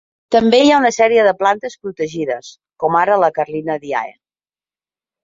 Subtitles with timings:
[0.35, 2.49] També hi ha una sèrie de plantes protegides,
[2.85, 4.15] com ara la "Carlina diae".